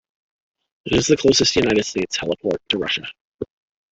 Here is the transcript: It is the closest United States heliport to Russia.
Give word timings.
It 0.85 0.93
is 0.93 1.05
the 1.05 1.15
closest 1.17 1.55
United 1.57 1.85
States 1.85 2.17
heliport 2.17 2.57
to 2.69 2.79
Russia. 2.79 3.03